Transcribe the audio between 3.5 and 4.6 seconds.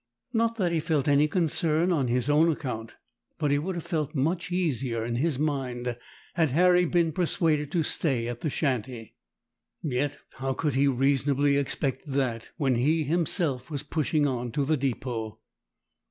he would have felt much